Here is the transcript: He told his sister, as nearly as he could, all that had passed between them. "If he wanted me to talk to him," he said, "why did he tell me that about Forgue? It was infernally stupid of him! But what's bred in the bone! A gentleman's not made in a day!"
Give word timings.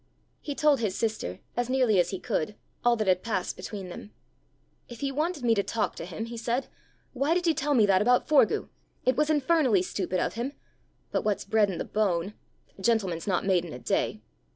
He 0.39 0.55
told 0.55 0.79
his 0.79 0.95
sister, 0.97 1.41
as 1.55 1.69
nearly 1.69 1.99
as 1.99 2.09
he 2.09 2.19
could, 2.19 2.55
all 2.83 2.95
that 2.95 3.07
had 3.07 3.21
passed 3.21 3.55
between 3.55 3.89
them. 3.89 4.09
"If 4.89 5.01
he 5.01 5.11
wanted 5.11 5.43
me 5.43 5.53
to 5.53 5.61
talk 5.61 5.95
to 5.97 6.05
him," 6.07 6.25
he 6.25 6.37
said, 6.37 6.65
"why 7.13 7.35
did 7.35 7.45
he 7.45 7.53
tell 7.53 7.75
me 7.75 7.85
that 7.85 8.01
about 8.01 8.27
Forgue? 8.27 8.67
It 9.05 9.15
was 9.15 9.29
infernally 9.29 9.83
stupid 9.83 10.19
of 10.19 10.33
him! 10.33 10.53
But 11.11 11.23
what's 11.23 11.45
bred 11.45 11.69
in 11.69 11.77
the 11.77 11.85
bone! 11.85 12.33
A 12.79 12.81
gentleman's 12.81 13.27
not 13.27 13.45
made 13.45 13.63
in 13.63 13.73
a 13.73 13.77
day!" 13.79 14.23